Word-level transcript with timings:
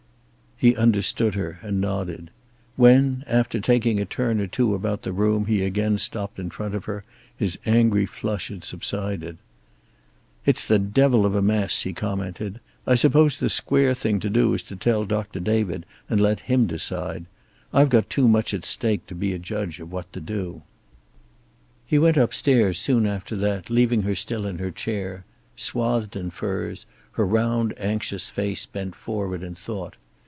He 0.57 0.75
understood 0.75 1.33
her, 1.33 1.57
and 1.63 1.81
nodded. 1.81 2.29
When, 2.75 3.23
after 3.25 3.59
taking 3.59 3.99
a 3.99 4.05
turn 4.05 4.39
or 4.39 4.45
two 4.45 4.75
about 4.75 5.01
the 5.01 5.11
room 5.11 5.47
he 5.47 5.63
again 5.63 5.97
stopped 5.97 6.37
in 6.37 6.51
front 6.51 6.75
of 6.75 6.85
her 6.85 7.03
his 7.35 7.57
angry 7.65 8.05
flush 8.05 8.49
had 8.49 8.63
subsided. 8.63 9.39
"It's 10.45 10.63
the 10.63 10.77
devil 10.77 11.25
of 11.25 11.33
a 11.33 11.41
mess," 11.41 11.81
he 11.81 11.93
commented. 11.93 12.59
"I 12.85 12.93
suppose 12.93 13.37
the 13.37 13.49
square 13.49 13.95
thing 13.95 14.19
to 14.19 14.29
do 14.29 14.53
is 14.53 14.61
to 14.69 14.75
tell 14.75 15.03
Doctor 15.03 15.39
David, 15.39 15.83
and 16.07 16.21
let 16.21 16.41
him 16.41 16.67
decide. 16.67 17.25
I've 17.73 17.89
got 17.89 18.07
too 18.07 18.27
much 18.27 18.53
at 18.53 18.63
stake 18.63 19.07
to 19.07 19.15
be 19.15 19.33
a 19.33 19.39
judge 19.39 19.79
of 19.79 19.91
what 19.91 20.13
to 20.13 20.19
do." 20.21 20.61
He 21.87 21.97
went 21.97 22.17
upstairs 22.17 22.77
soon 22.77 23.07
after 23.07 23.35
that, 23.37 23.71
leaving 23.71 24.03
her 24.03 24.13
still 24.13 24.45
in 24.45 24.59
her 24.59 24.69
chair, 24.69 25.25
swathed 25.55 26.15
in 26.15 26.29
furs, 26.29 26.85
her 27.13 27.25
round 27.25 27.73
anxious 27.79 28.29
face 28.29 28.67
bent 28.67 28.93
forward 28.93 29.41
in 29.41 29.55
thought. 29.55 29.97